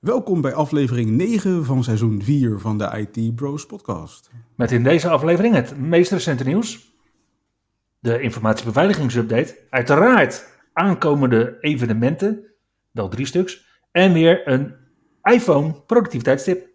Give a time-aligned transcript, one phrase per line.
[0.00, 4.30] Welkom bij aflevering 9 van seizoen 4 van de IT Bros podcast.
[4.54, 6.94] Met in deze aflevering het meest recente nieuws.
[7.98, 9.58] De informatiebeveiligingsupdate.
[9.70, 12.44] Uiteraard aankomende evenementen.
[12.90, 13.66] Wel drie stuks.
[13.90, 14.74] En weer een
[15.22, 16.68] iPhone productiviteitstip.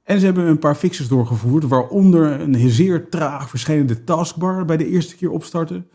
[0.02, 4.86] En ze hebben een paar fixes doorgevoerd, waaronder een zeer traag verschijnende taskbar bij de
[4.88, 5.88] eerste keer opstarten.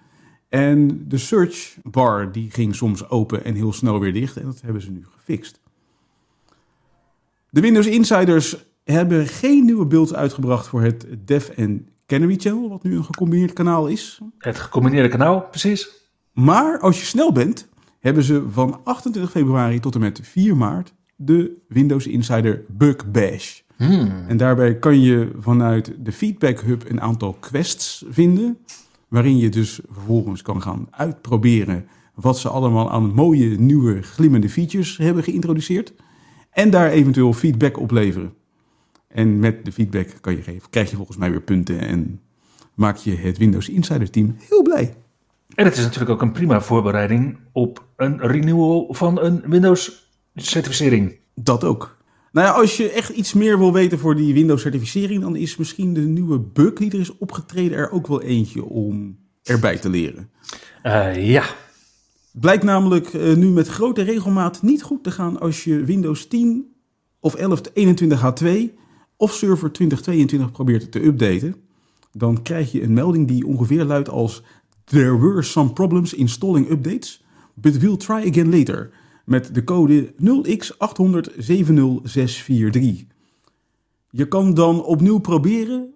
[0.50, 4.62] En de search bar die ging soms open en heel snel weer dicht en dat
[4.62, 5.60] hebben ze nu gefixt.
[7.50, 12.84] De Windows Insiders hebben geen nieuwe beelds uitgebracht voor het Dev en Canary Channel, wat
[12.84, 14.20] nu een gecombineerd kanaal is.
[14.38, 16.01] Het gecombineerde kanaal, precies.
[16.34, 20.94] Maar als je snel bent, hebben ze van 28 februari tot en met 4 maart
[21.16, 23.60] de Windows Insider Bug Bash.
[23.78, 24.12] Hmm.
[24.28, 28.58] En daarbij kan je vanuit de Feedback Hub een aantal quests vinden,
[29.08, 34.98] waarin je dus vervolgens kan gaan uitproberen wat ze allemaal aan mooie, nieuwe, glimmende features
[34.98, 35.94] hebben geïntroduceerd.
[36.52, 38.34] En daar eventueel feedback op leveren.
[39.08, 42.20] En met de feedback kan je geven, krijg je volgens mij weer punten en
[42.74, 44.94] maak je het Windows Insider team heel blij.
[45.56, 51.20] En het is natuurlijk ook een prima voorbereiding op een renewal van een Windows-certificering.
[51.36, 51.98] Dat ook.
[52.32, 55.94] Nou ja, als je echt iets meer wil weten voor die Windows-certificering, dan is misschien
[55.94, 60.30] de nieuwe bug die er is opgetreden er ook wel eentje om erbij te leren.
[60.84, 61.44] Uh, ja.
[62.32, 66.74] Blijkt namelijk uh, nu met grote regelmaat niet goed te gaan als je Windows 10
[67.20, 68.48] of 11.21H2
[69.18, 71.56] of server 2022 probeert te updaten.
[72.12, 74.44] Dan krijg je een melding die ongeveer luidt als
[74.92, 78.92] There were some problems installing updates, but we'll try again later.
[79.26, 83.08] Met de code 0x800-70643.
[84.10, 85.94] Je kan dan opnieuw proberen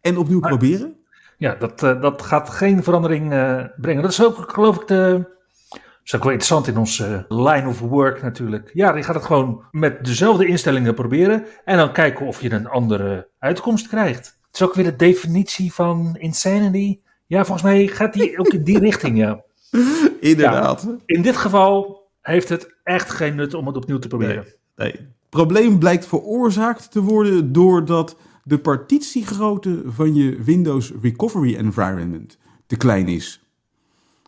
[0.00, 0.96] en opnieuw proberen.
[1.38, 4.02] Ja, dat, uh, dat gaat geen verandering uh, brengen.
[4.02, 5.24] Dat is ook, geloof ik, de,
[5.68, 8.70] dat is ook wel interessant in onze line of work natuurlijk.
[8.74, 12.68] Ja, je gaat het gewoon met dezelfde instellingen proberen en dan kijken of je een
[12.68, 14.38] andere uitkomst krijgt.
[14.46, 16.98] Het is ook weer de definitie van insanity.
[17.26, 19.44] Ja, volgens mij gaat die ook in die richting, ja.
[20.20, 20.88] Inderdaad.
[21.06, 24.44] in dit geval heeft het echt geen nut om het opnieuw te proberen.
[24.76, 32.38] Nee, Het probleem blijkt veroorzaakt te worden doordat de partitiegrootte van je Windows Recovery Environment
[32.66, 33.40] te klein is.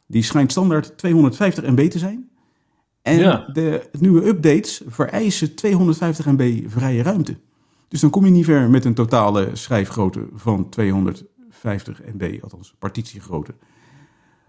[0.06, 2.28] Die schijnt standaard 250 MB te zijn.
[3.02, 7.36] En de nieuwe updates vereisen 250 MB vrije ruimte.
[7.88, 11.24] Dus dan kom je niet ver met een totale schrijfgrootte van 200
[11.58, 13.54] 50 MB, althans partitiegrootte.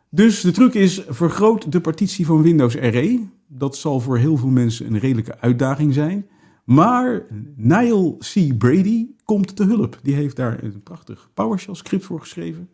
[0.10, 3.28] Dus de truc is, vergroot de partitie van Windows RE.
[3.48, 6.28] Dat zal voor heel veel mensen een redelijke uitdaging zijn.
[6.64, 7.26] Maar
[7.56, 8.58] Niall C.
[8.58, 10.00] Brady komt te hulp.
[10.04, 12.70] Die heeft daar een prachtig PowerShell script voor geschreven.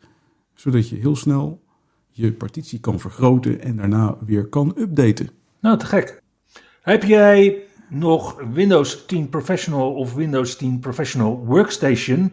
[0.53, 1.63] Zodat je heel snel
[2.09, 5.29] je partitie kan vergroten en daarna weer kan updaten.
[5.59, 6.21] Nou, te gek.
[6.81, 12.31] Heb jij nog Windows 10 Professional of Windows 10 Professional Workstation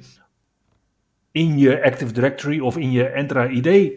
[1.33, 3.93] in je Active Directory of in je Entra ID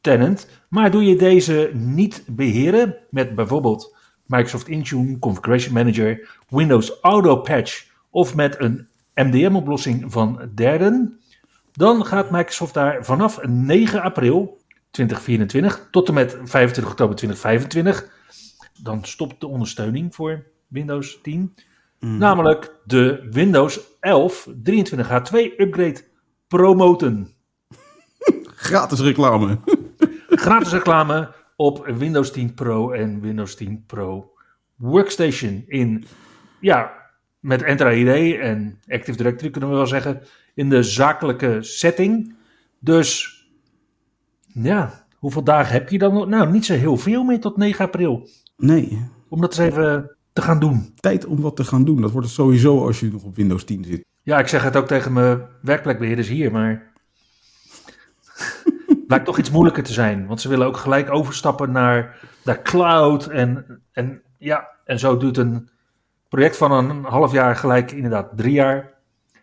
[0.00, 0.48] tenant.
[0.68, 3.96] Maar doe je deze niet beheren met bijvoorbeeld
[4.26, 11.20] Microsoft Intune, Configuration Manager, Windows Auto Patch of met een MDM-oplossing van derden,
[11.72, 14.60] dan gaat Microsoft daar vanaf 9 april
[14.90, 18.08] 2024 tot en met 25 oktober 2025,
[18.82, 21.54] dan stopt de ondersteuning voor Windows 10.
[22.00, 22.18] Mm.
[22.18, 26.00] Namelijk de Windows 11 23H2 upgrade
[26.54, 27.28] promoten.
[28.54, 29.58] Gratis reclame.
[30.46, 34.32] Gratis reclame op Windows 10 Pro en Windows 10 Pro
[34.76, 36.04] Workstation in,
[36.60, 36.92] ja,
[37.40, 40.22] met Entra ID en Active Directory kunnen we wel zeggen
[40.54, 42.34] in de zakelijke setting.
[42.78, 43.38] Dus
[44.46, 46.28] ja, hoeveel dagen heb je dan?
[46.28, 48.28] Nou, niet zo heel veel meer tot 9 april.
[48.56, 50.92] Nee, Om dat eens even te gaan doen.
[50.96, 52.00] tijd om wat te gaan doen.
[52.00, 54.04] Dat wordt het sowieso als je nog op Windows 10 zit.
[54.24, 56.92] Ja, ik zeg het ook tegen mijn werkplekbeheerders hier, maar.
[59.06, 60.26] Blijkt toch iets moeilijker te zijn.
[60.26, 63.26] Want ze willen ook gelijk overstappen naar, naar cloud.
[63.26, 65.68] En, en, ja, en zo duurt een
[66.28, 68.92] project van een half jaar gelijk inderdaad drie jaar.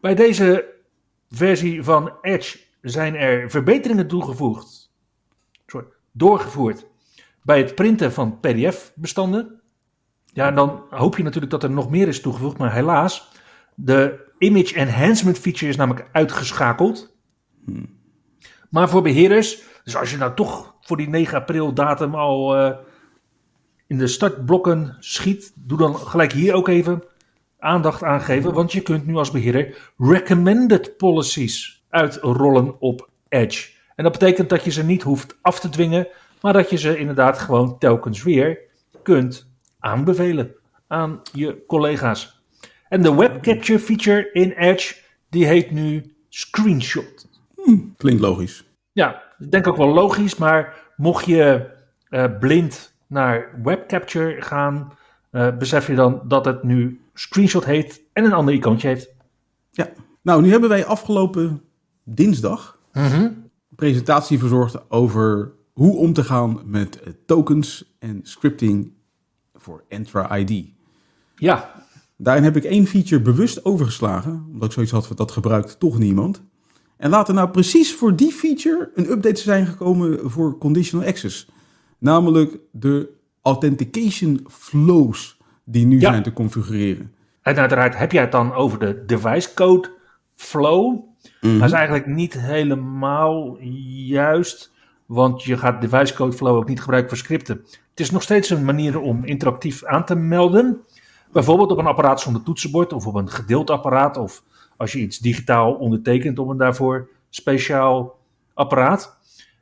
[0.00, 0.74] Bij deze
[1.30, 4.90] versie van Edge zijn er verbeteringen toegevoegd.
[5.66, 6.86] Sorry, doorgevoerd
[7.42, 9.60] bij het printen van PDF-bestanden.
[10.26, 13.30] Ja, en dan hoop je natuurlijk dat er nog meer is toegevoegd, maar helaas,
[13.74, 17.16] de image enhancement feature is namelijk uitgeschakeld.
[18.68, 22.76] Maar voor beheerders, dus als je nou toch voor die 9 april datum al eh,
[23.86, 27.02] in de startblokken schiet, doe dan gelijk hier ook even
[27.58, 33.70] aandacht aan geven, want je kunt nu als beheerder recommended policies uitrollen op Edge.
[33.96, 36.08] En dat betekent dat je ze niet hoeft af te dwingen,
[36.40, 38.58] maar dat je ze inderdaad gewoon telkens weer
[39.02, 40.54] kunt aanbevelen
[40.86, 42.42] aan je collega's.
[42.88, 44.94] En de web capture feature in Edge,
[45.28, 47.28] die heet nu Screenshot.
[47.96, 48.64] klinkt logisch.
[48.92, 51.70] Ja, ik denk ook wel logisch, maar mocht je
[52.08, 54.92] eh, blind naar web capture gaan,
[55.30, 59.14] eh, besef je dan dat het nu Screenshot heet en een ander icoontje heeft.
[59.70, 59.88] Ja.
[60.22, 61.62] Nou, nu hebben wij afgelopen
[62.04, 68.92] dinsdag een presentatie verzorgd over hoe om te gaan met tokens en scripting
[69.54, 70.70] voor Entra ID.
[71.34, 71.82] Ja,
[72.22, 75.98] Daarin heb ik één feature bewust overgeslagen, omdat ik zoiets had van dat gebruikt toch
[75.98, 76.42] niemand.
[77.02, 81.48] En laat er nou precies voor die feature een update zijn gekomen voor conditional access.
[81.98, 83.08] Namelijk de
[83.42, 86.10] authentication flows die nu Ja.
[86.10, 87.12] zijn te configureren.
[87.42, 89.90] en uiteraard heb jij het dan over de device code
[90.34, 91.00] flow.
[91.40, 93.56] Dat is eigenlijk niet helemaal
[94.06, 94.72] juist,
[95.06, 97.56] want je gaat device code flow ook niet gebruiken voor scripten.
[97.90, 100.80] Het is nog steeds een manier om interactief aan te melden.
[101.32, 104.16] Bijvoorbeeld op een apparaat zonder toetsenbord of op een gedeeld apparaat.
[104.16, 104.42] Of
[104.82, 108.18] als je iets digitaal ondertekent op een daarvoor speciaal
[108.54, 109.18] apparaat.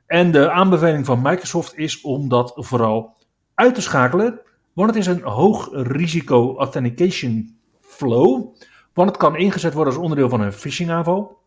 [0.06, 3.16] En de aanbeveling van Microsoft is om dat vooral
[3.54, 4.40] uit te schakelen.
[4.72, 8.54] Want het is een hoog risico authentication flow.
[8.92, 11.38] Want het kan ingezet worden als onderdeel van een phishing aanval.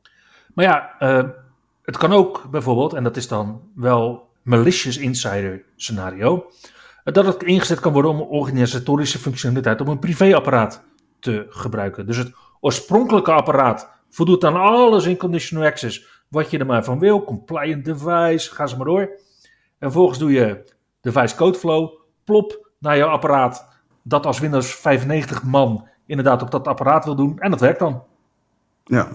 [0.54, 1.30] Maar ja, eh,
[1.84, 6.46] het kan ook bijvoorbeeld, en dat is dan wel malicious insider scenario,
[7.04, 10.84] dat het ingezet kan worden om organisatorische functionaliteit op een privéapparaat
[11.20, 12.06] te gebruiken.
[12.06, 12.32] Dus het
[12.64, 17.86] oorspronkelijke apparaat voldoet aan alles in conditional access wat je er maar van wil, compliant
[17.86, 19.00] device, ga ze maar door.
[19.00, 21.92] En vervolgens doe je device code flow,
[22.24, 23.68] plop naar jouw apparaat
[24.04, 28.04] dat als Windows 95 man inderdaad op dat apparaat wil doen en dat werkt dan.
[28.84, 29.08] Ja,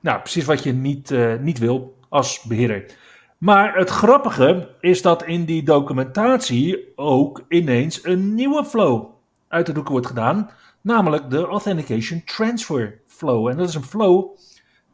[0.00, 2.94] Nou, precies wat je niet, eh, niet wil als beheerder.
[3.38, 9.06] Maar het grappige is dat in die documentatie ook ineens een nieuwe flow
[9.48, 10.50] uit de doeken wordt gedaan.
[10.86, 13.48] Namelijk de Authentication Transfer Flow.
[13.48, 14.36] En dat is een flow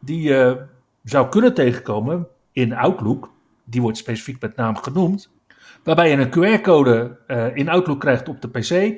[0.01, 0.65] die je
[1.05, 3.31] zou kunnen tegenkomen in Outlook.
[3.65, 5.31] Die wordt specifiek met naam genoemd.
[5.85, 8.95] Waarbij je een QR-code eh, in Outlook krijgt op de PC.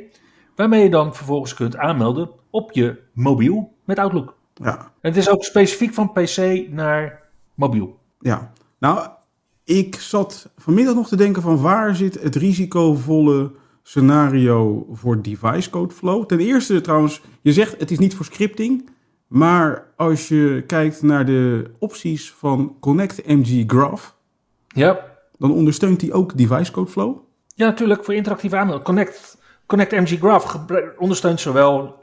[0.57, 4.37] Waarmee je dan vervolgens kunt aanmelden op je mobiel met Outlook.
[4.55, 7.23] ja, En het is ook specifiek van PC naar
[7.55, 7.99] mobiel.
[8.21, 8.53] ja.
[8.79, 9.09] Nou,
[9.65, 13.53] ik zat vanmiddag nog te denken van waar zit het risicovolle
[13.88, 16.25] scenario voor device code flow.
[16.26, 18.88] Ten eerste trouwens, je zegt het is niet voor scripting.
[19.26, 24.14] Maar als je kijkt naar de opties van Connect MG Graph,
[24.69, 25.05] Ja,
[25.38, 27.17] dan ondersteunt die ook device code flow.
[27.55, 28.85] ja natuurlijk voor interactieve aanmelding.
[28.85, 30.57] Connect, Connect MG Graph
[30.99, 32.03] ondersteunt zowel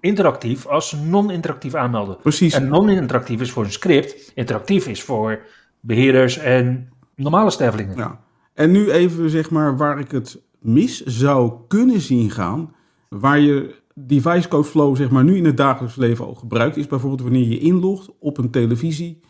[0.00, 2.16] interactief als non-interactief aanmelden.
[2.16, 2.54] Precies.
[2.54, 5.40] En non-interactief is voor een script, interactief is voor
[5.80, 7.96] beheerders en normale stervelingen.
[7.96, 8.20] Ja.
[8.54, 12.74] En nu even zeg maar waar ik het mis zou kunnen zien gaan.
[13.08, 16.76] Waar je device code flow zeg maar nu in het dagelijks leven al gebruikt.
[16.76, 19.20] Is bijvoorbeeld wanneer je inlogt op een televisie.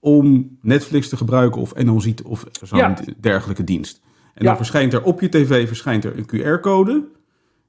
[0.00, 2.98] Om Netflix te gebruiken of NL Ziet of zo'n Ja.
[3.20, 4.00] dergelijke dienst.
[4.34, 4.48] En Ja.
[4.48, 7.08] dan verschijnt er op je tv verschijnt er een QR-code.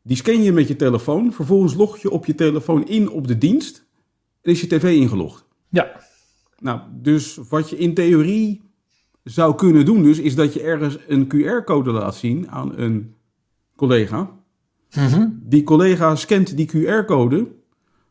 [0.04, 1.34] Die scan je met je telefoon.
[1.34, 3.86] Vervolgens log je op je telefoon in op de dienst.
[4.42, 5.46] En is je tv ingelogd.
[5.70, 5.92] Ja,
[6.60, 8.62] Nou, dus wat je in theorie
[9.28, 13.16] zou kunnen doen dus, is dat je ergens een QR-code laat zien aan een
[13.76, 14.30] collega.
[14.96, 15.28] Mhm.
[15.34, 17.48] Die collega scant die QR-code,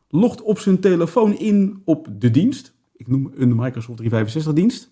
[0.09, 2.73] logt op zijn telefoon in op de dienst.
[2.95, 4.91] Ik noem een Microsoft 365-dienst.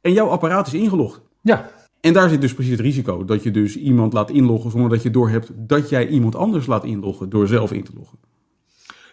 [0.00, 1.20] En jouw apparaat is ingelogd.
[1.42, 3.24] Ja, En daar zit dus precies het risico.
[3.24, 6.84] Dat je dus iemand laat inloggen zonder dat je doorhebt dat jij iemand anders laat
[6.84, 8.18] inloggen door zelf in te loggen.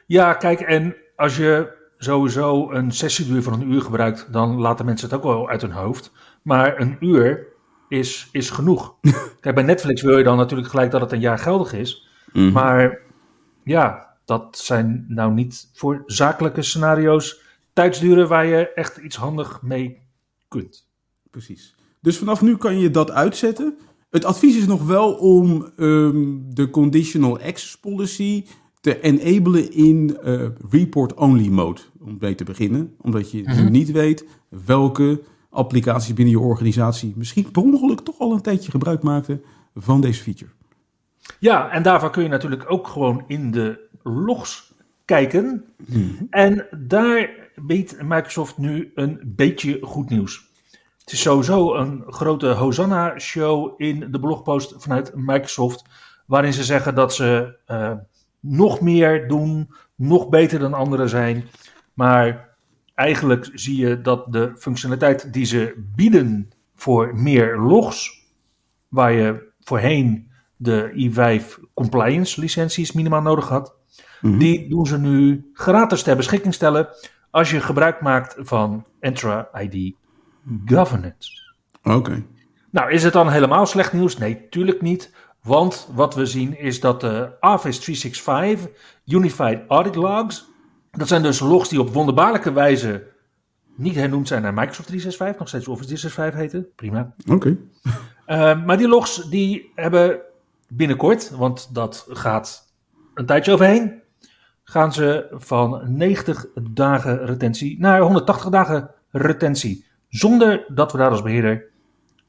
[0.05, 5.09] Ja, kijk, en als je sowieso een sessieduur van een uur gebruikt, dan laten mensen
[5.09, 6.11] het ook wel uit hun hoofd.
[6.45, 7.47] Maar een uur
[7.89, 8.95] is, is genoeg.
[9.41, 12.07] Kijk, bij Netflix wil je dan natuurlijk gelijk dat het een jaar geldig is.
[12.33, 13.01] Maar
[13.63, 17.41] ja, dat zijn nou niet voor zakelijke scenario's
[17.73, 20.01] tijdsduren waar je echt iets handig mee
[20.47, 20.87] kunt.
[21.31, 21.75] Precies.
[22.01, 23.77] Dus vanaf nu kan je dat uitzetten.
[24.09, 28.45] Het advies is nog wel om ehm, de conditional access policy
[28.81, 31.81] te enablen in eh, report-only mode.
[31.99, 32.95] Om mee te beginnen.
[33.01, 34.25] Omdat je nu niet weet
[34.65, 35.21] welke
[35.55, 39.41] applicaties binnen je organisatie misschien per ongeluk toch al een tijdje gebruik maakten
[39.75, 40.51] van deze feature.
[41.39, 44.73] Ja, en daarvan kun je natuurlijk ook gewoon in de logs
[45.05, 45.63] kijken.
[46.29, 50.53] En daar biedt Microsoft nu een beetje goed nieuws.
[50.99, 55.83] Het is sowieso een grote Hosanna-show in de blogpost vanuit Microsoft,
[56.25, 57.91] waarin ze zeggen dat ze eh,
[58.39, 61.43] nog meer doen, nog beter dan anderen zijn.
[61.93, 62.44] Maar
[62.95, 68.25] eigenlijk zie je dat de functionaliteit die ze bieden voor meer logs,
[68.87, 73.75] waar je voorheen de i5 compliance licenties minimaal nodig had,
[74.21, 76.87] die doen ze nu gratis ter beschikking stellen
[77.31, 79.95] als je gebruik maakt van Entra ID
[80.65, 81.53] Governance.
[81.83, 82.23] Oké.
[82.69, 84.17] Nou, is het dan helemaal slecht nieuws?
[84.17, 85.13] Nee, tuurlijk niet.
[85.41, 88.69] Want wat we zien is dat de Office 365
[89.05, 90.49] Unified Audit Logs,
[90.95, 93.07] dat zijn dus logs die op wonderbaarlijke wijze
[93.75, 96.75] niet hernoemd zijn naar Microsoft 365, nog steeds Office 365 heten.
[96.75, 97.13] Prima.
[97.29, 97.57] Oké.
[98.27, 100.19] Uh, maar die logs die hebben
[100.67, 102.73] binnenkort, want dat gaat
[103.13, 104.01] een tijdje overheen,
[104.63, 109.85] gaan ze van 90 dagen retentie naar 180 dagen retentie.
[110.09, 111.65] Zonder dat we daar als beheerder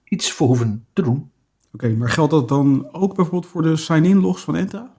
[0.05, 1.31] iets voor hoeven te doen.
[1.73, 4.95] Oké, maar geldt dat dan ook bijvoorbeeld voor de sign-in logs van Entra?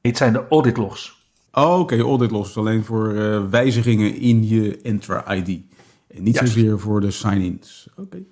[0.00, 1.21] Dit zijn de audit logs.
[1.52, 5.60] Oh, oké, audit logs is alleen voor uh, wijzigingen in je Entra ID.
[6.08, 6.52] En niet Juist.
[6.52, 7.88] zozeer voor de sign-ins.
[7.96, 8.22] Oké.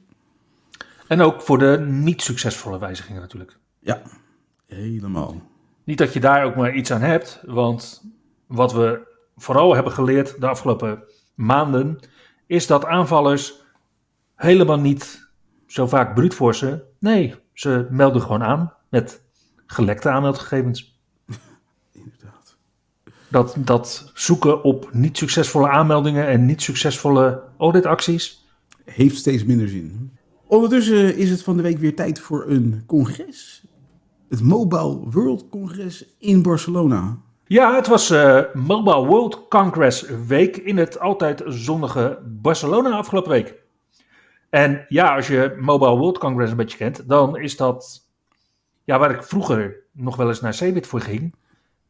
[1.06, 3.58] En ook voor de niet succesvolle wijzigingen natuurlijk.
[3.78, 4.02] Ja,
[4.66, 5.42] helemaal.
[5.84, 8.02] Niet dat je daar ook maar iets aan hebt, want
[8.46, 9.00] wat we
[9.36, 11.02] vooral hebben geleerd de afgelopen
[11.34, 11.98] maanden,
[12.46, 13.54] is dat aanvallers
[14.34, 15.28] helemaal niet
[15.66, 16.82] zo vaak brute forcen.
[16.98, 19.22] Nee, ze melden gewoon aan met
[19.66, 20.99] gelekte aanmeldgegevens.
[23.30, 28.46] Dat, dat zoeken op niet succesvolle aanmeldingen en niet succesvolle auditacties.
[28.84, 30.18] Heeft steeds minder zin.
[30.46, 33.64] Ondertussen is het van de week weer tijd voor een congres.
[34.28, 37.18] Het Mobile World Congres in Barcelona.
[37.44, 43.54] Ja, het was uh, Mobile World Congress week in het altijd zonnige Barcelona afgelopen week.
[44.50, 48.08] En ja, als je Mobile World Congress een beetje kent, dan is dat
[48.84, 51.34] ja, waar ik vroeger nog wel eens naar Cebit voor ging.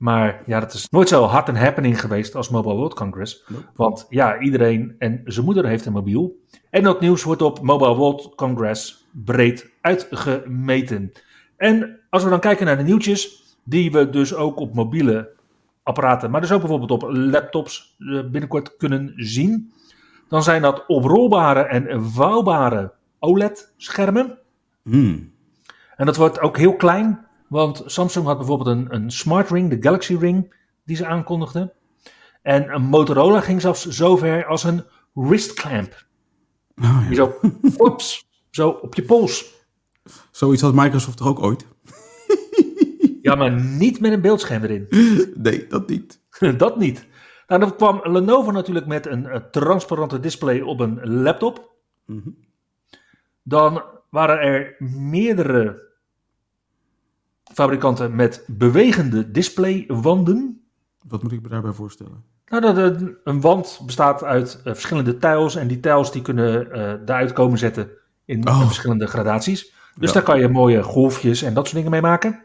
[0.00, 3.44] Maar ja, dat is nooit zo hard een happening geweest als Mobile World Congress.
[3.48, 3.64] Nope.
[3.74, 6.38] Want ja, iedereen en zijn moeder heeft een mobiel.
[6.70, 11.12] En dat nieuws wordt op Mobile World Congress breed uitgemeten.
[11.56, 15.30] En als we dan kijken naar de nieuwtjes, die we dus ook op mobiele
[15.82, 19.72] apparaten, maar dus ook bijvoorbeeld op laptops eh, binnenkort kunnen zien.
[20.28, 24.38] Dan zijn dat oprolbare en vouwbare OLED-schermen.
[24.82, 25.32] Hmm.
[25.96, 29.76] En dat wordt ook heel klein, want Samsung had bijvoorbeeld een, een Smart Ring, de
[29.80, 30.54] Galaxy Ring,
[30.84, 31.72] die ze aankondigden.
[32.42, 36.06] En een Motorola ging zelfs zover als een wrist clamp.
[36.82, 37.14] Oh, ja.
[37.14, 37.40] zo,
[37.76, 39.54] ops, zo op je pols.
[40.30, 41.66] Zoiets had Microsoft toch ook ooit?
[43.22, 44.86] Ja, maar niet met een beeldscherm erin.
[45.34, 46.20] Nee, dat niet.
[46.56, 47.06] Dat niet.
[47.46, 51.70] Nou, dan kwam Lenovo natuurlijk met een, eh, transparante display op een laptop.
[52.06, 52.28] Mhm.
[53.42, 55.89] Dan waren er meerdere
[57.52, 60.64] fabrikanten met bewegende displaywanden.
[61.08, 62.24] Wat moet ik me daarbij voorstellen?
[62.46, 66.72] Nou, dat een, een wand bestaat uit eh, verschillende tiles en die tiles die kunnen
[66.72, 67.90] eh daaruit komen zetten
[68.24, 68.66] in Oh.
[68.66, 69.74] verschillende gradaties.
[69.94, 70.14] Dus Ja.
[70.14, 72.42] daar kan je mooie golfjes en dat soort dingen mee maken.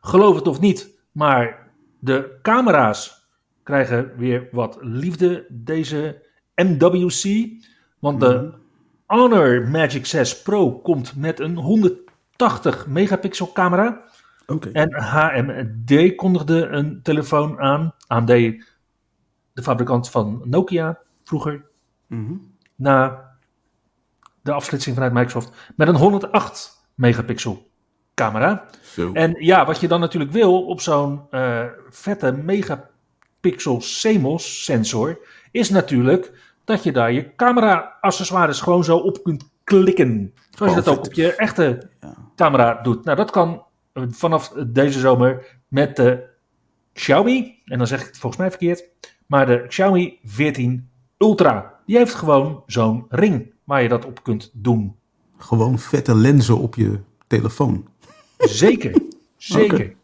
[0.00, 3.28] Geloof het of niet, maar de camera's
[3.62, 6.22] krijgen weer wat liefde deze
[6.54, 7.48] MWC.
[7.98, 8.52] Want de
[9.06, 11.56] Honor Magic 6 Pro komt met een
[12.40, 14.04] 180 megapixel camera.
[14.72, 17.94] En HMD kondigde een telefoon aan.
[18.06, 21.64] AMD, de fabrikant van Nokia vroeger.
[22.06, 22.34] Mhm.
[22.74, 23.28] Na
[24.42, 27.70] de afsplitsing vanuit Microsoft, met een 108 megapixel
[28.14, 28.66] camera.
[28.82, 29.12] Zo.
[29.12, 35.18] En ja, wat je dan natuurlijk wil op zo'n eh, vette megapixel CMOS sensor,
[35.50, 36.32] is natuurlijk
[36.64, 40.34] dat je daar je camera accessoires gewoon zo op kunt klikken.
[40.50, 42.14] Zoals je dat ook op je echte Ja.
[42.36, 43.04] camera doet.
[43.04, 43.62] Nou, dat kan
[43.92, 46.28] eh, vanaf deze zomer met de
[46.92, 48.88] Xiaomi, en dan zeg ik het volgens mij verkeerd,
[49.26, 51.74] maar de Xiaomi 14 Ultra.
[51.86, 54.96] Die heeft gewoon zo'n ring waar je dat op kunt doen.
[55.38, 57.86] Gewoon vette lenzen op je telefoon.
[58.38, 59.00] Zeker,
[59.36, 59.94] zeker.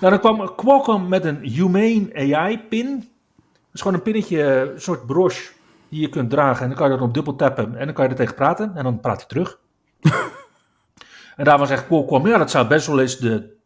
[0.00, 2.96] Nou, dan kwam Qualcomm met een Humane AI-pin.
[2.96, 5.52] Dat is gewoon een pinnetje, eh, een soort broche
[5.88, 6.62] die je kunt dragen.
[6.62, 8.76] En dan kan je erop dubbel tappen en dan kan je er tegen praten.
[8.76, 9.58] En dan praat hij terug.
[11.36, 13.56] en daarvan zegt Qualcomm, ja, dat zou best wel eens de,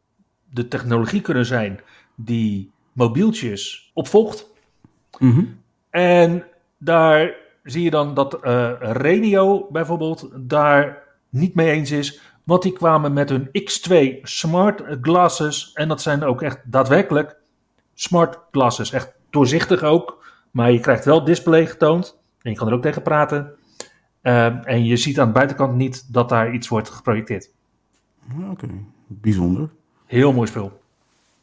[0.51, 1.81] de technologie kunnen zijn
[2.15, 4.51] die mobieltjes opvolgt.
[5.19, 5.45] Mhm.
[5.91, 6.45] En
[6.79, 8.39] daar zie je dan dat
[8.81, 12.21] Renio bijvoorbeeld daar niet mee eens is.
[12.45, 15.73] Want die kwamen met hun X2 smart glasses.
[15.75, 17.37] En dat zijn ook echt daadwerkelijk
[17.95, 18.93] smart glasses.
[18.93, 20.22] Echt doorzichtig ook.
[20.53, 22.21] Maar je krijgt wel display getoond.
[22.43, 23.55] En je kan er ook tegen praten.
[24.21, 27.51] Eh, en je ziet aan de buitenkant niet dat daar iets wordt geprojecteerd.
[28.39, 28.69] Ja, Oké,
[29.07, 29.71] bijzonder.
[30.07, 30.81] Heel mooi spul.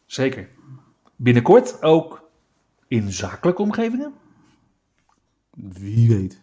[0.05, 0.49] Zeker.
[1.15, 2.29] Binnenkort ook
[2.87, 4.13] in zakelijke omgevingen.
[5.53, 6.41] Wie weet.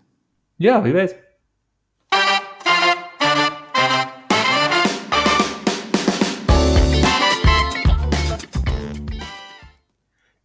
[0.57, 1.26] Ja, wie weet.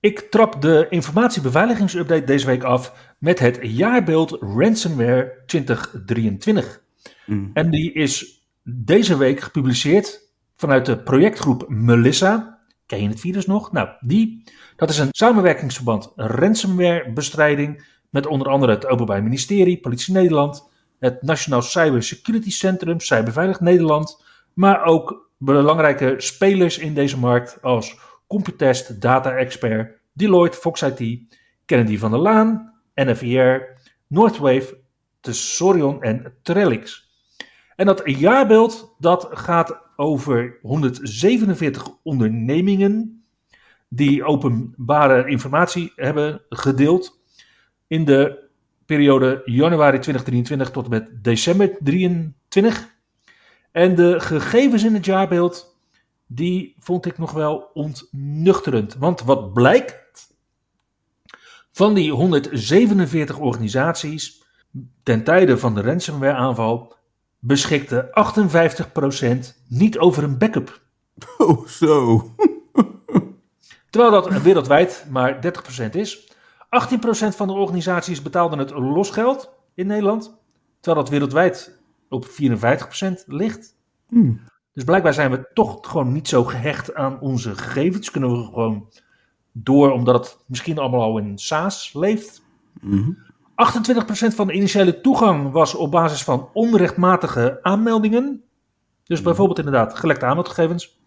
[0.02, 6.82] Ik trap de informatiebeveiligingsupdate deze week af met het jaarbeeld Ransomware 2023.
[7.26, 7.52] Mm.
[7.54, 12.60] En die is deze week gepubliceerd vanuit de projectgroep Melissa.
[12.86, 13.72] Ken je het virus nog?
[13.72, 14.44] Nou, die.
[14.76, 21.62] Dat is een samenwerkingsverband ransomwarebestrijding met onder andere het Openbaar Ministerie, Politie Nederland, het Nationaal
[21.62, 27.98] Cyber Security Centrum, Cyberveilig Nederland, maar ook belangrijke spelers in deze markt als
[28.32, 31.20] Computest, Data Expert, Deloitte, Fox IT,
[31.66, 34.78] Kennedy van der Laan, NFIR, Northwave,
[35.20, 37.10] Tesorion en Trellix.
[37.76, 43.24] En dat jaarbeeld dat gaat over 147 ondernemingen
[43.88, 47.22] die openbare informatie hebben gedeeld
[47.88, 48.50] in de
[48.86, 52.96] periode januari 2023 tot en met december 2023.
[53.72, 55.71] En de gegevens in het jaarbeeld,
[56.34, 58.96] die vond ik nog wel ontnuchterend.
[58.96, 60.36] Want wat blijkt,
[61.72, 64.44] van die 147 organisaties
[65.04, 66.96] ten tijde van de ransomware aanval
[67.40, 68.10] beschikte
[69.56, 70.80] 58% niet over een backup.
[71.38, 72.30] Oh, zo.
[73.90, 75.40] Terwijl dat wereldwijd maar
[75.88, 76.30] 30% is.
[76.30, 76.30] 18%
[77.36, 80.38] van de organisaties betaalden het losgeld in Nederland.
[80.80, 82.30] Terwijl dat wereldwijd op 54%
[83.26, 83.76] ligt.
[84.08, 84.42] Hmm.
[84.74, 88.12] Dus blijkbaar zijn we toch gewoon niet zo gehecht aan onze gegevens.
[88.12, 88.90] Kunnen we gewoon
[89.52, 92.42] door omdat het misschien allemaal al in SaaS leeft.
[92.82, 93.12] Mhm.
[93.56, 98.44] 28% van de initiële toegang was op basis van onrechtmatige aanmeldingen.
[99.04, 101.00] Dus bijvoorbeeld inderdaad gelekte aanmeldgegevens.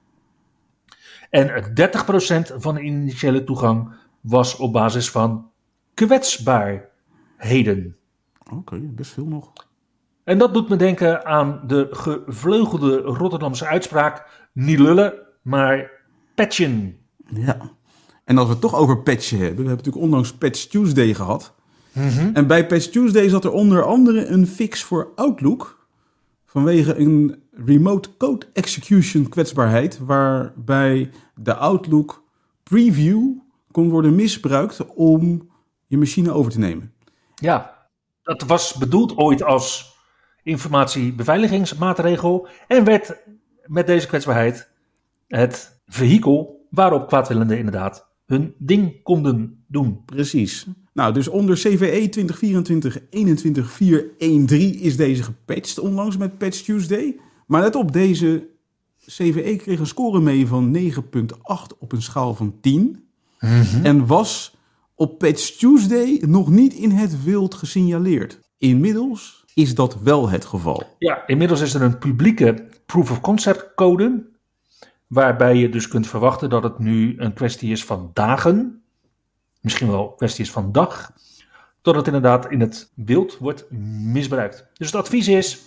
[1.30, 5.50] En 30% van de initiële toegang was op basis van
[5.94, 7.96] kwetsbaarheden.
[8.50, 9.52] Oké, best veel nog.
[10.24, 15.90] En dat doet me denken aan de gevleugelde Rotterdamse uitspraak: niet lullen, maar
[16.34, 16.96] patchen.
[17.34, 17.70] Ja.
[18.24, 21.54] En als we het toch over patchen hebben, we hebben natuurlijk onlangs Patch Tuesday gehad.
[22.34, 25.86] En bij Patch Tuesday zat er onder andere een fix voor Outlook
[26.44, 32.24] vanwege een remote code execution kwetsbaarheid, waarbij de Outlook
[32.62, 33.30] preview
[33.70, 35.50] kon worden misbruikt om
[35.86, 36.92] je machine over te nemen.
[37.34, 37.88] Ja,
[38.22, 39.93] dat was bedoeld ooit als
[40.44, 43.16] informatiebeveiligingsmaatregel en werd
[43.66, 44.68] met deze kwetsbaarheid
[45.28, 50.04] het vehikel waarop kwaadwillenden inderdaad hun ding konden doen.
[50.04, 50.66] Precies.
[50.92, 52.08] Nou, dus onder CVE
[54.76, 57.16] 2024-21413 is deze gepatcht onlangs met Patch Tuesday.
[57.46, 58.46] Maar let op, deze
[59.06, 63.02] CVE kreeg een score mee van 9,8 op een schaal van 10.
[63.82, 64.56] En was
[64.94, 68.40] op Patch Tuesday nog niet in het wild gesignaleerd.
[68.58, 70.82] Inmiddels is dat wel het geval.
[70.98, 74.26] Ja, inmiddels is er een publieke proof of concept code,
[75.06, 78.82] waarbij je dus kunt verwachten dat het nu een kwestie is van dagen,
[79.60, 81.12] misschien wel een kwestie is van dag,
[81.82, 84.66] tot het inderdaad in het wild wordt misbruikt.
[84.74, 85.62] Dus het advies is,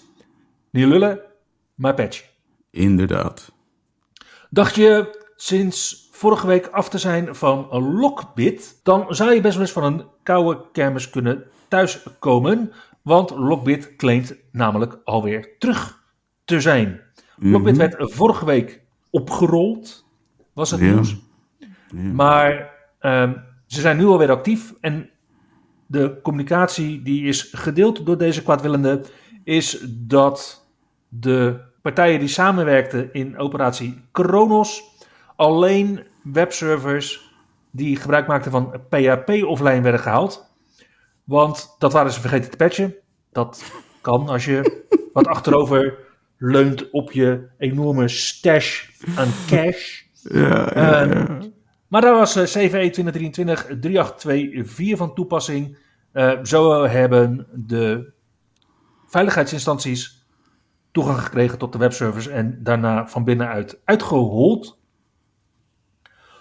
[0.69, 1.19] niet lullen,
[1.75, 2.25] maar patch.
[2.71, 3.51] Inderdaad.
[4.49, 9.53] Dacht je sinds vorige week af te zijn van een Lockbit, dan zou je best
[9.53, 12.73] wel eens van een koude kermis kunnen thuiskomen.
[13.07, 16.03] Want Lockbit claimt namelijk alweer terug
[16.45, 17.01] te zijn.
[17.35, 20.05] Lockbit werd vorige week opgerold,
[20.53, 20.85] was het Ja.
[20.85, 21.15] nieuws.
[22.13, 23.33] Maar ehm,
[23.65, 25.09] ze zijn nu alweer actief en
[25.85, 29.01] de communicatie die is gedeeld door deze kwaadwillende
[29.43, 30.67] is dat
[31.07, 34.83] de partijen die samenwerkten in operatie Kronos
[35.35, 37.35] alleen webservers
[37.71, 40.46] die gebruik maakten van PHP offline werden gehaald.
[41.27, 42.95] Want dat waren ze vergeten te patchen.
[43.31, 43.63] Dat
[44.01, 45.97] kan als je wat achterover
[46.37, 50.01] leunt op je enorme stash aan cash.
[50.13, 51.39] Ja, ja, ja.
[51.87, 55.77] Maar daar was CVE 2023 3824 van toepassing.
[56.11, 58.11] Eh, zo hebben de
[59.07, 60.25] veiligheidsinstanties
[60.91, 64.79] toegang gekregen tot de webservers en daarna van binnenuit uitgehold.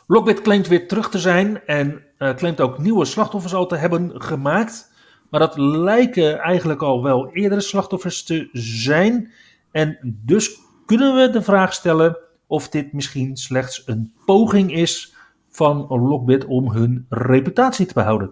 [0.07, 4.23] Lockbit claimt weer terug te zijn en eh, claimt ook nieuwe slachtoffers al te hebben
[4.23, 4.95] gemaakt.
[5.31, 9.33] Maar dat lijken eigenlijk al wel eerdere slachtoffers te zijn.
[9.71, 15.15] En dus kunnen we de vraag stellen of dit misschien slechts een poging is
[15.49, 18.31] van Lockbit om hun reputatie te behouden.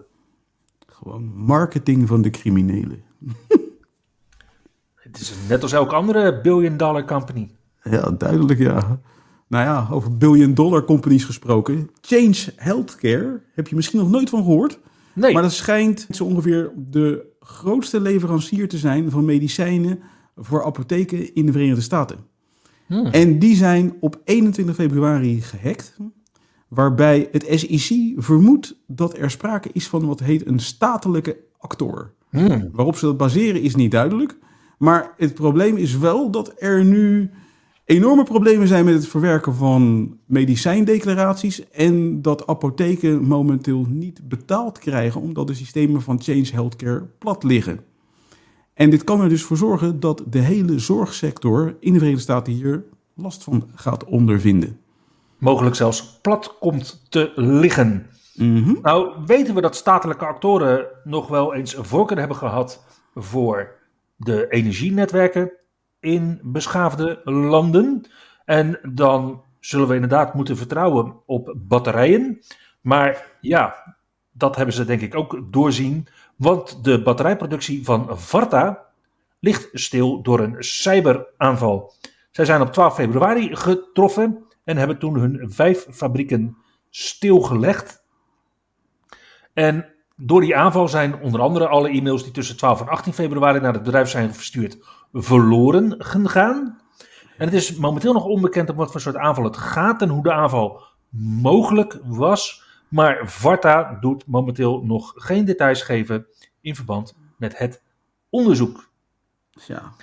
[0.87, 3.03] Gewoon marketing van de criminelen.
[4.95, 7.51] Het is net als elke andere billion dollar company.
[7.83, 8.99] Ja, duidelijk ja.
[9.47, 11.89] Nou ja, over billion dollar companies gesproken.
[12.01, 14.79] Change Healthcare, heb je misschien nog nooit van gehoord.
[15.13, 19.99] Nee, Maar dat schijnt zo ongeveer de grootste leverancier te zijn van medicijnen
[20.35, 22.17] voor apotheken in de Verenigde Staten.
[22.85, 23.05] Hmm.
[23.05, 25.97] En die zijn op 21 februari gehackt.
[26.67, 32.13] Waarbij het SEC vermoedt dat er sprake is van wat heet een statelijke actor.
[32.29, 32.69] Hmm.
[32.71, 34.37] Waarop ze dat baseren is niet duidelijk.
[34.77, 37.31] Maar het probleem is wel dat er nu
[37.85, 41.69] enorme problemen zijn met het verwerken van medicijndeclaraties.
[41.69, 47.79] En dat apotheken momenteel niet betaald krijgen omdat de systemen van Change Healthcare plat liggen.
[48.73, 52.53] En dit kan er dus voor zorgen dat de hele zorgsector in de Verenigde Staten
[52.53, 54.79] hier last van gaat ondervinden.
[55.37, 58.07] mogelijk zelfs plat komt te liggen.
[58.33, 58.75] Mhm.
[58.81, 63.75] Nou, weten we dat statelijke actoren nog wel eens een voorkeur hebben gehad voor
[64.15, 65.51] de energienetwerken
[66.05, 68.05] in beschaafde landen.
[68.45, 72.39] En dan zullen we inderdaad moeten vertrouwen op batterijen.
[72.81, 73.95] Maar ja,
[74.31, 76.07] dat hebben ze denk ik ook doorzien.
[76.35, 78.85] Want de batterijproductie van Varta
[79.39, 81.93] ligt stil door een cyberaanval.
[82.31, 86.57] Zij zijn op 12 februari getroffen en hebben toen hun vijf fabrieken
[86.89, 88.03] stilgelegd.
[89.53, 93.59] En door die aanval zijn onder andere alle e-mails die tussen 12 en 18 februari
[93.59, 94.77] naar het bedrijf zijn verstuurd
[95.13, 96.79] verloren gegaan.
[97.37, 100.23] En het is momenteel nog onbekend om wat voor soort aanval het gaat en hoe
[100.23, 100.83] de aanval
[101.19, 102.63] mogelijk was.
[102.87, 106.25] Maar Varta doet momenteel nog geen details geven
[106.61, 107.83] in verband met het
[108.29, 108.89] onderzoek.
[109.65, 109.93] Ja.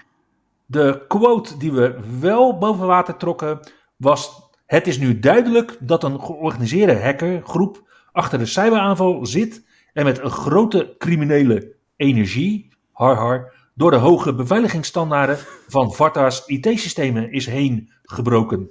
[0.66, 3.60] De quote die we wel boven water trokken
[3.96, 10.18] was: Het is nu duidelijk dat een georganiseerde hackergroep achter de cyberaanval zit en met
[10.18, 17.90] een grote criminele energie, har har, door de hoge beveiligingsstandaarden van Varta's IT-systemen is heen
[18.02, 18.70] gebroken.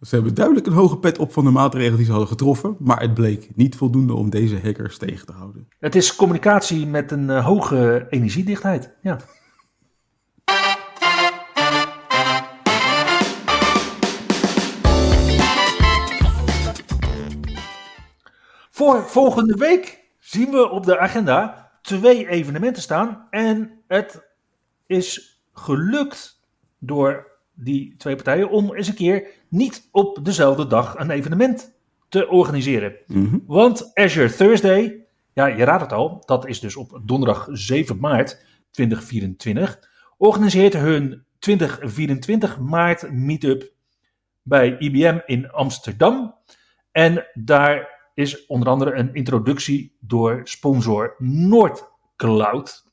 [0.00, 3.00] Ze hebben duidelijk een hoge pet op van de maatregelen die ze hadden getroffen, maar
[3.00, 5.68] het bleek niet voldoende om deze hackers tegen te houden.
[5.78, 8.94] Het is communicatie met een eh, hoge energiedichtheid.
[9.02, 9.18] Ja.
[18.70, 19.97] Voor volgende week
[20.28, 23.26] zien we op de agenda twee evenementen staan.
[23.30, 24.28] En het
[24.86, 26.42] is gelukt
[26.78, 31.76] door die twee partijen om eens een keer niet op dezelfde dag een evenement
[32.08, 32.96] te organiseren.
[33.06, 33.38] Mhm.
[33.46, 38.44] Want Azure Thursday, ja, je raadt het al, dat is dus op donderdag 7 maart
[38.70, 39.78] 2024,
[40.16, 43.72] organiseert hun 2024 maart meetup
[44.42, 46.34] bij IBM in Amsterdam.
[46.92, 52.92] En daar is onder andere een introductie door sponsor NordCloud.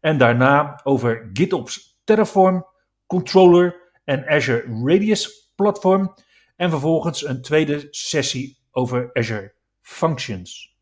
[0.00, 2.66] En daarna over GitOps Terraform,
[3.06, 6.14] Controller en Azure Radius platform.
[6.56, 10.76] En vervolgens een tweede sessie over Azure Functions.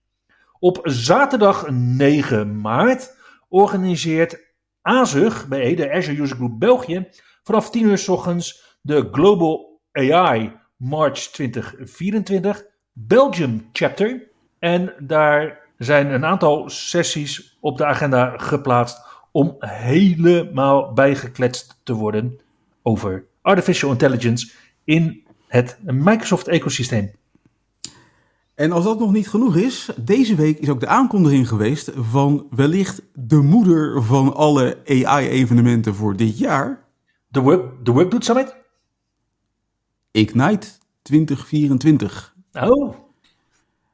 [0.59, 3.17] Op zaterdag 9 maart
[3.49, 7.09] organiseert AZUG bij de Azure User Group België
[7.43, 14.23] vanaf 10 uur s ochtends de Global AI March 2024 Belgium chapter.
[14.59, 22.41] En daar zijn een aantal sessies op de agenda geplaatst om helemaal bijgekletst te worden
[22.83, 24.51] over artificial intelligence
[24.85, 27.11] in het Microsoft ecosysteem.
[28.55, 32.47] En als dat nog niet genoeg is, deze week is ook de aankondiging geweest van
[32.51, 36.85] wellicht de moeder van alle AI-evenementen voor dit jaar.
[37.29, 38.57] De Work, de Work Doet Summit?
[40.11, 40.69] Ignite
[41.03, 42.36] 2024.
[42.63, 42.95] Oh,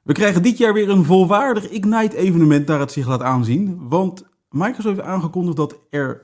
[0.03, 3.89] We krijgen dit jaar weer een volwaardig Ignite-evenement naar het zich laat aanzien.
[3.89, 6.21] Want Microsoft heeft aangekondigd dat er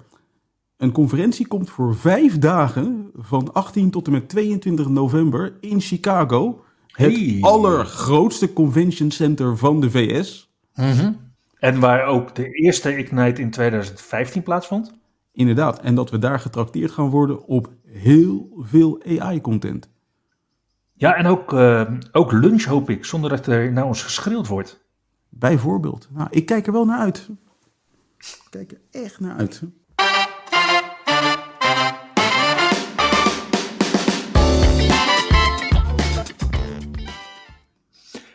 [0.76, 6.64] een conferentie komt voor vijf dagen van 18 tot en met 22 november in Chicago.
[6.86, 7.38] Het Hey.
[7.40, 10.50] allergrootste convention center van de VS.
[11.58, 14.94] en waar ook de eerste Ignite in 2015 plaatsvond?
[15.32, 19.88] Inderdaad, en dat we daar getrakteerd gaan worden op heel veel AI-content.
[20.98, 24.84] Ja, en ook, eh, ook lunch hoop ik, zonder dat er naar ons geschreeuwd wordt.
[25.28, 26.08] Bijvoorbeeld.
[26.12, 27.28] Nou, ik kijk er wel naar uit.
[28.18, 29.62] Ik kijk er echt naar uit.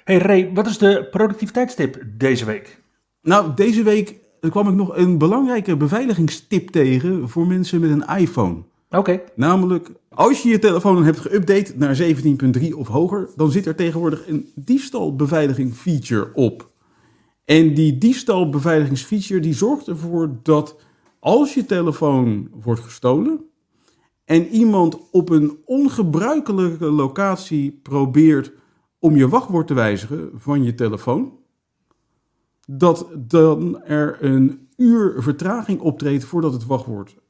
[0.04, 2.82] Hey Ray, wat is de productiviteitstip deze week?
[3.22, 8.64] Nou, deze week kwam ik nog een belangrijke beveiligingstip tegen voor mensen met een iPhone.
[8.98, 13.76] Oké, Namelijk, als je je telefoon hebt geüpdate naar 17.3 of hoger, dan zit er
[13.76, 16.70] tegenwoordig een diefstalbeveiliging feature op.
[17.46, 20.76] En die diefstalbeveiligingsfeature die zorgt ervoor dat
[21.20, 23.46] als je telefoon wordt gestolen
[24.26, 28.52] en iemand op een ongebruikelijke locatie probeert
[29.00, 31.40] om je wachtwoord te wijzigen van je telefoon,
[32.68, 37.22] dat dan er een uur vertraging optreedt voordat het wachtwoord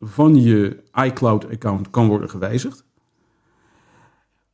[0.00, 2.84] van je iCloud-account kan worden gewijzigd.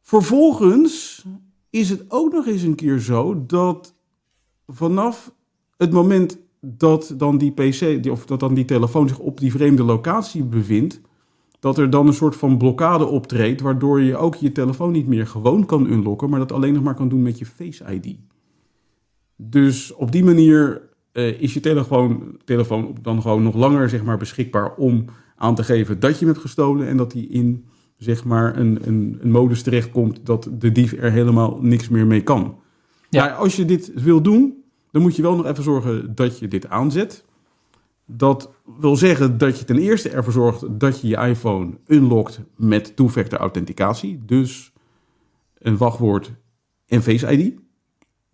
[0.02, 1.24] Vervolgens
[1.70, 3.94] is het ook nog eens een keer zo dat
[4.66, 5.32] vanaf
[5.76, 9.82] het moment dat dan die PC, of dat dan die telefoon zich op die vreemde
[9.82, 11.00] locatie bevindt,
[11.61, 15.26] dat er dan een soort van blokkade optreedt, waardoor je ook je telefoon niet meer
[15.26, 18.16] gewoon kan unlocken, maar dat alleen nog maar kan doen met je Face ID.
[19.37, 20.82] Dus op die manier
[21.12, 25.04] eh, is je telefoon, telefoon dan gewoon nog langer zeg maar, beschikbaar om
[25.37, 27.64] aan te geven dat je hem hebt gestolen en dat hij in
[27.96, 32.22] zeg maar, een, een, een modus terechtkomt dat de dief er helemaal niks meer mee
[32.22, 32.59] kan.
[33.11, 33.25] Ja.
[33.25, 36.49] Maar als je dit wil doen, dan moet je wel nog even zorgen dat je
[36.49, 37.25] dit aanzet.
[38.05, 42.96] Dat wil zeggen dat je ten eerste ervoor zorgt dat je je iPhone unlockt met
[42.96, 44.22] two-factor authenticatie.
[44.27, 44.72] Dus
[45.59, 46.33] een wachtwoord
[46.87, 47.55] en Face ID.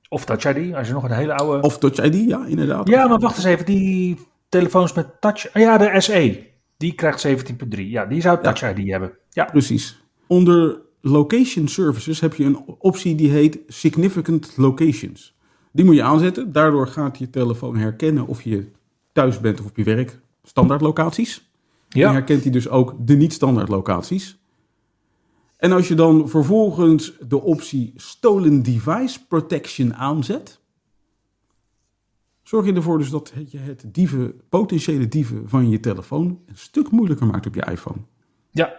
[0.09, 1.63] of Touch ID, als je nog een hele oude...
[1.63, 2.89] Of Touch ID, ja, inderdaad.
[2.89, 5.53] Ja, maar wacht eens even, die telefoons met Touch...
[5.53, 6.52] ah ja, de SE,
[6.83, 7.35] die krijgt 17.3.
[7.71, 9.13] Ja, die zou Touch ID hebben.
[9.31, 10.03] Ja, Precies.
[10.27, 15.37] Onder Location Services heb je een optie die heet Significant Locations.
[15.73, 16.53] Die moet je aanzetten.
[16.53, 18.69] Daardoor gaat je telefoon herkennen of je
[19.13, 20.19] thuis bent of op je werk.
[20.43, 21.51] Standaard locaties.
[21.89, 22.13] En ja.
[22.13, 24.39] herkent hij dus ook de niet-standaard locaties.
[25.57, 30.61] En als je dan vervolgens de optie Stolen Device Protection aanzet,
[32.53, 36.91] zorg je ervoor dus dat je het dieven, potentiële dieven van je telefoon een stuk
[36.91, 37.99] moeilijker maakt op je iPhone.
[38.51, 38.73] ja,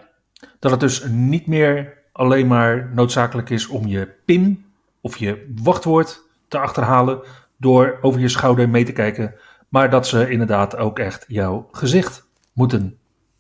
[0.59, 4.65] dat het dus niet meer alleen maar noodzakelijk is om je PIN
[5.01, 7.21] of je wachtwoord te achterhalen
[7.57, 9.35] door over je schouder mee te kijken,
[9.69, 12.97] maar dat ze inderdaad ook echt jouw gezicht moeten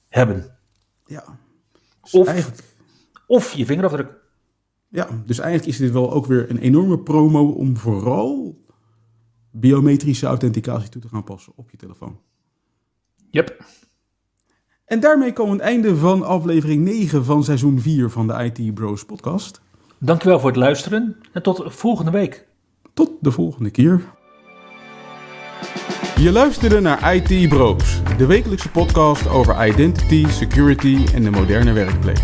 [0.09, 0.57] hebben.
[1.05, 1.23] Ja.
[2.01, 2.63] Dus Of- eigenlijk,
[3.27, 4.15] Of je vingerafdruk.
[4.87, 8.61] ja, dus eigenlijk is dit wel ook weer een enorme promo om vooral
[9.53, 12.19] biometrische authenticatie toe te gaan passen op je telefoon.
[13.29, 13.65] Yep.
[14.85, 18.51] En daarmee komen we aan het einde van aflevering 9 van seizoen 4 van de
[18.53, 19.61] IT Bros podcast.
[19.99, 22.47] Dankjewel voor het luisteren en tot volgende week.
[22.93, 24.01] Tot de volgende keer.
[26.15, 32.19] Je luisterde naar IT Bros, de wekelijkse podcast over identity, security en de moderne werkplek.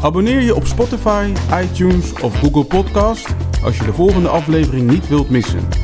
[0.00, 5.30] Abonneer je op Spotify, iTunes of Google Podcast als je de volgende aflevering niet wilt
[5.30, 5.83] missen.